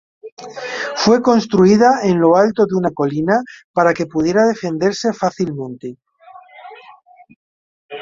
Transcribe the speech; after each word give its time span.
Fue 0.95 1.21
construida 1.21 2.01
en 2.01 2.19
lo 2.19 2.35
alto 2.35 2.65
de 2.65 2.73
una 2.73 2.89
colina 2.89 3.39
para 3.71 3.93
que 3.93 4.07
pudiera 4.07 4.47
defenderse 4.47 5.13
fácilmente. 5.13 5.95